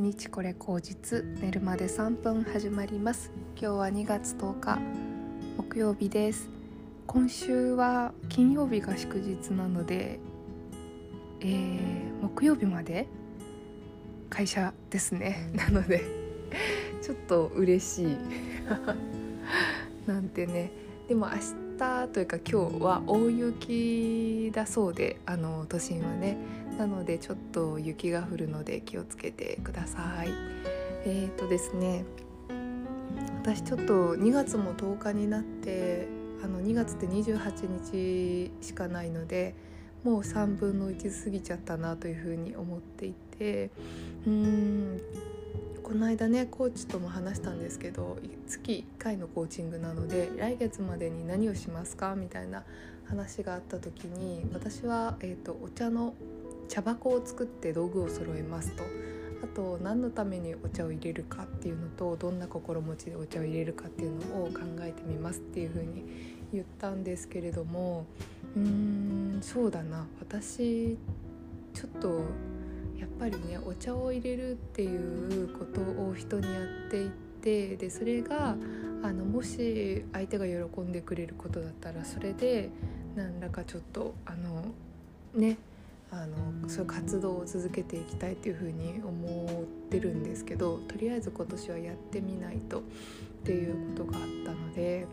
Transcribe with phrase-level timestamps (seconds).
[0.00, 3.30] 1日これ口実寝るまで3分始まります。
[3.54, 4.78] 今日は2月10日
[5.58, 6.48] 木曜日です。
[7.06, 10.18] 今週は金曜日が祝日なので、
[11.40, 13.08] えー、木曜日まで
[14.30, 15.36] 会社ですね。
[15.52, 16.02] なので
[17.02, 18.16] ちょっと嬉しい。
[20.08, 20.70] なんてね。
[21.08, 21.34] でも明
[21.80, 26.36] 日というか今日は大雪だそうであの都心はね。
[26.78, 30.28] なのでちょっと雪が降るので気をつけてください。
[31.04, 32.04] えーとですね
[33.42, 36.08] 私ちょっと2月も10日になって
[36.44, 39.54] あの2月って28日しかないので
[40.04, 43.70] もう3分の1過ぎちゃったなというふうに思っていて
[44.26, 45.00] うーん
[45.90, 52.62] この間ねコーチとも話したんですけど月1回のコーチングなので来月までに何をしますかみたいな
[53.08, 56.14] 話があった時に私は、えーと、お茶の
[56.68, 58.84] 茶箱を作って道具を揃えますと。
[59.42, 66.04] あと何のためにお茶を入れるかっていうのとどんな心持ちでお茶を入れるかっていうのを考えてみますっていうふうに
[66.52, 68.06] 言ったんですけれども
[68.54, 70.06] うーんそうだな。
[70.20, 70.96] 私
[71.74, 72.22] ちょっと
[73.00, 78.56] やっぱりねお茶を入れるっていうことを人にやっていってでそれが
[79.02, 82.68] あのもし相手が喜んでくれることだったらそれで
[83.16, 84.64] 何らかちょっとあの
[85.34, 85.56] ね
[86.12, 92.82] あのそういう活動を続けていきたいっていうふうに思ってるんですけどとりあえず今年はやってみないとっ
[93.44, 95.06] ていうことがあったので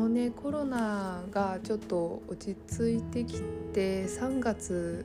[0.00, 3.42] のねコロナがちょっと落ち着いてき
[3.74, 5.04] て3月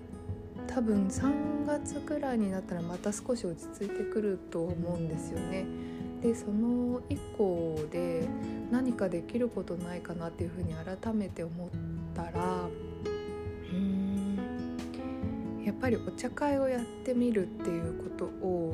[0.68, 5.66] 多分3月くらいになったらまた少し落ち着いてくると思うんですよね。
[6.22, 8.28] でその以降で
[8.72, 11.70] 何かできることないかなっていうふうに改めて思っ
[12.16, 12.70] たら
[13.74, 14.40] うん
[15.66, 18.74] やっぱりお茶会をやってみるっていうことを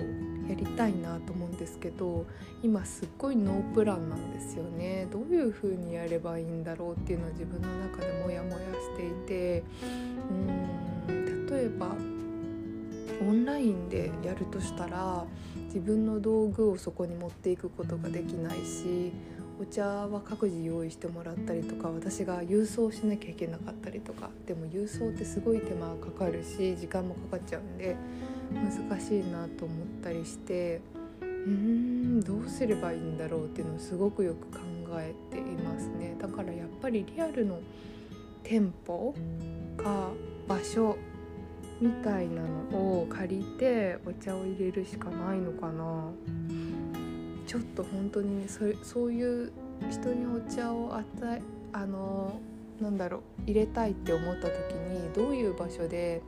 [0.51, 2.25] やりたいなと思うんですけど
[2.61, 5.07] 今すっごいノープランなんですよね。
[5.11, 9.63] どういう風にやればいいんだろうっていうのは自分の中でモヤモヤしていて
[11.07, 11.95] うん例えば
[13.21, 15.25] オンラインでやるとしたら
[15.65, 19.13] 自分の道具をそこに持っていくことができないし
[19.61, 27.95] お茶は各自用意してもらったりとか私が郵送しなきゃいけなかったりとかでも郵送ってすごい手間かかるし時間もかかっちゃうんで
[28.51, 30.81] 難しいなと思ったりして
[31.21, 34.59] うーんどうすればいいんだろうっていうのをすごくよく考
[34.99, 36.15] えていますね。
[36.19, 37.59] だからやっぱりリアルの
[38.41, 39.13] 店舗
[39.77, 40.09] か
[40.47, 40.97] 場所
[41.79, 42.41] みたいな
[42.71, 46.09] のを借りてお茶を入れるしかないのかな。
[47.51, 49.51] ちょっと本当にねそそういう
[49.89, 51.41] 人にお茶を与え
[51.73, 52.39] あの
[52.79, 56.21] なんだろう入れたいって思った時にどういう場所で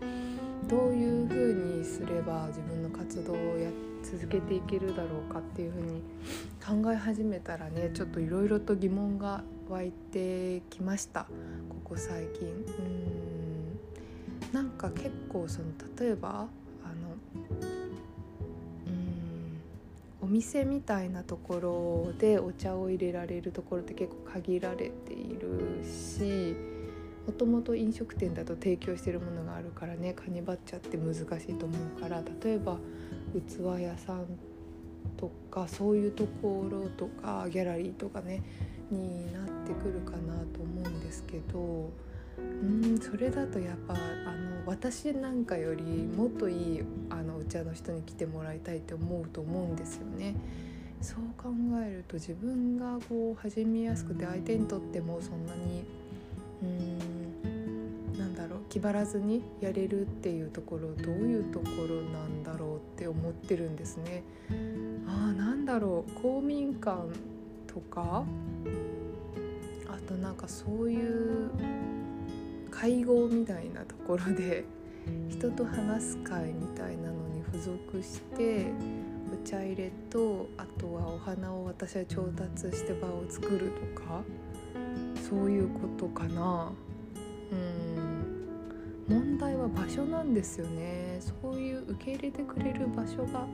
[0.68, 3.70] どういう風にすれば自分の活動をや
[4.04, 5.82] 続けていけるだろうかっていう風
[6.74, 11.22] に考え始めたらねちょっといろいろと疑問が湧いてきました
[11.70, 12.50] ここ最近。
[12.50, 13.14] うん
[14.52, 15.68] なんか結構その
[15.98, 16.48] 例えば
[20.34, 26.56] 店みたいなところでお茶を入れられるところって結構限られているし
[27.28, 32.80] もともと飲食店だと提供してるものがあるからねカニバっちゃって難しいと思うから例えば
[33.48, 34.26] 器屋さん
[35.18, 38.42] とかそういうところとかギャラリーとかね
[38.90, 41.92] になってくるかなと思うんですけど
[42.38, 50.36] うんそれだとやっぱあの私なんかよりもっといいあのお茶の人に来てもらいたいって思うと思うんですよね。
[51.02, 51.50] そう考
[51.86, 55.84] えると自分がこう始めやすくて相手にとってもそんなに
[56.64, 64.24] うんなんだろう気張らずにやれるっていうところどういうところなんだろうって思ってるんですね。
[65.06, 67.02] あなんだろう公民館
[67.68, 68.24] とか
[69.88, 71.52] あとなんかそういう
[72.84, 74.66] 会合みたいなところで
[75.32, 78.66] 人と話す会みたいなのに付属して
[79.34, 84.22] お茶入れとあとはお花を私は調達して場を作るとか
[85.16, 86.74] そういうことかな。
[87.52, 89.16] うん。
[89.16, 91.20] 問題は場所なんですよね。
[91.22, 93.48] そういう受け入れてくれる場所が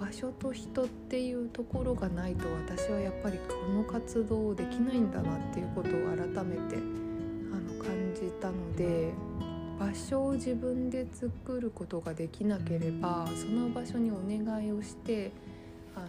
[0.00, 7.07] 場所と人っていうところがないと私はやっぱりこの活動をできないんだなっていうことを改めて
[8.48, 9.12] たので
[9.78, 15.30] 場所を自分で作ることができなければその場所にお願いをして
[15.94, 16.08] あの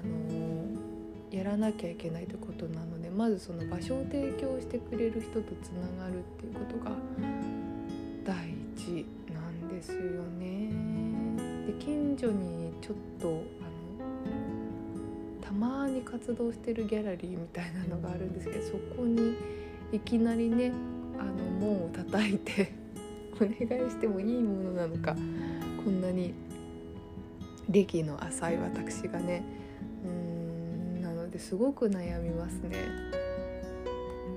[1.31, 6.91] やらなきゃいけないということなのでまずその場所を提供してくれる人とつながるっていうことが
[8.25, 8.36] 大
[8.75, 10.71] 事なんですよね。
[11.68, 13.44] で近所にちょっとあの
[15.42, 19.35] たまに活動してるギャラリーみたいなのがあるんですけどそこに
[19.92, 20.71] いきなりね
[21.19, 22.71] あの門を叩いて
[23.36, 25.16] お願いしてもいいものなのか
[25.83, 26.33] こんなに
[27.69, 29.44] 歴の浅い私がね。
[30.06, 32.77] うんなのですごく悩みますね。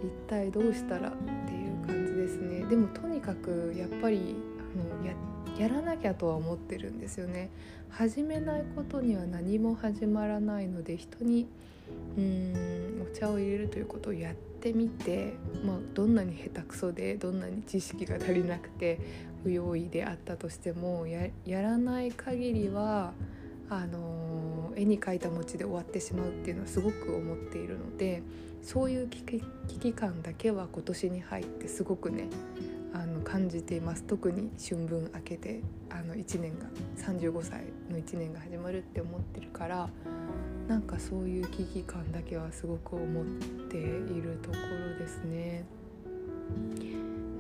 [0.03, 1.13] 一体どうしたらっ
[1.47, 2.65] ていう感じですね。
[2.67, 5.15] でもとにかくやっぱりあのや
[5.59, 7.51] やらなきゃとは思ってるんですよね。
[7.91, 11.47] 始めないことには何も始まらないので人に
[12.17, 15.35] うんお茶を入れるということをやってみて、
[15.65, 18.99] まあ、どんなに下手くそでどんなに知識が足りなくて
[19.43, 21.31] 不用意であったとしてもや
[21.63, 23.13] らない限りは
[23.69, 28.23] あの絵に描いた餅で終わってしまうっていうのはすごく思っているので
[28.63, 29.23] そういう危
[29.81, 32.29] 機感だけは今年に入ってすごくね
[32.95, 36.67] あの感じています特に春分明けてあの1年が
[36.99, 39.89] 35歳の1年が始まるって思ってるから
[40.69, 43.25] なんかそういう危機感だけはすごく思っ
[43.69, 45.65] ているところですね。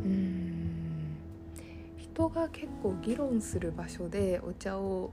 [0.04, 0.52] うん
[1.96, 5.10] 人が結構議論する場所でお茶を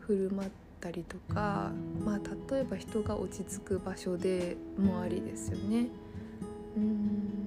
[0.00, 0.50] 振る舞っ
[0.80, 1.70] たりとか、
[2.04, 2.20] まあ、
[2.52, 5.88] 例えば人が落ち着く場所でもありですよね。
[6.76, 7.43] うん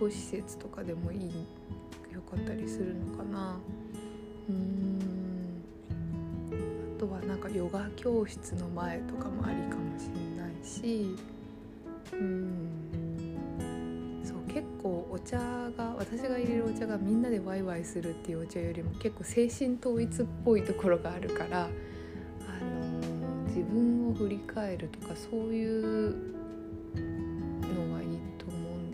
[0.00, 1.20] 護施設とかでもいい
[2.12, 3.60] よかったりするのかな。
[4.48, 4.98] うん。
[6.96, 11.16] あとはなんかヨガ教室の前とかもありかもしれないし。
[12.12, 12.80] うん。
[14.52, 21.68] 結構お茶が私が入れるお茶がみんなでワイワイするっていうお茶よりも結構精神統一っぽいところがあるから、あ
[22.64, 26.16] のー、自分を振り返るとかそういう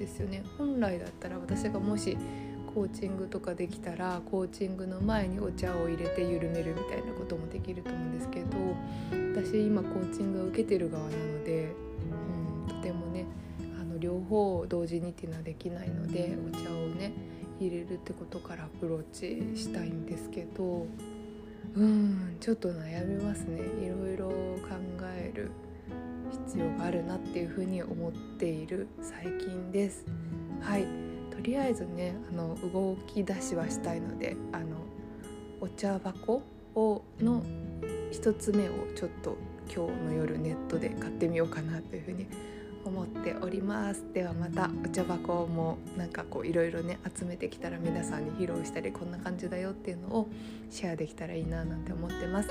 [0.07, 0.43] ですよね。
[0.57, 2.17] 本来だったら私がもし
[2.75, 8.47] コーチングとかできたらコーチングの前にお茶を入れて緩めるみたいなこともできると思うんですけど
[9.35, 11.73] 私今コーチングを受けてる側なので、
[12.67, 13.25] うん、とてもね
[13.81, 17.13] あの両方同時にっていうのはできないのでお茶をね
[17.59, 20.87] 入れるってことからアプローチしたいんですけど
[21.75, 24.77] うんちょっと悩みますねいろいろ考
[25.17, 25.51] える
[26.31, 30.05] 必要があるなっていうふうに思っている最近です。
[30.61, 30.87] はい。
[31.31, 34.79] とりあえずねあの動き出しはしたいのであの
[35.61, 36.43] お茶箱
[36.75, 37.43] をの
[38.13, 39.37] 1つ目をちょっと
[39.73, 42.27] 今日の夜ネットで買ってみようかなというふうに
[42.85, 44.05] 思っております。
[44.13, 50.29] ではまたお茶箱もなんかこういろいろね集めてきたら皆さんに披露したりこんな感じだよっていうのを
[50.71, 52.49] シェアできたらいいななんて思ってます。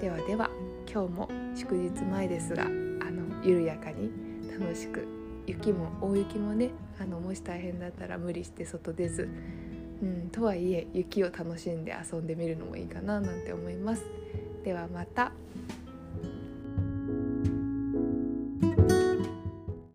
[0.00, 0.50] ではでは
[0.90, 2.66] 今日も祝日前ですが
[3.42, 4.10] 緩やかに
[4.58, 5.06] 楽しく
[5.46, 9.28] 雪も大雪もねあのもし大変だったら無理して外出ず、
[10.02, 14.04] うん、とはいえ雪を楽しんで遊んでみるのもいいかななんて思います
[14.64, 15.32] ではまた。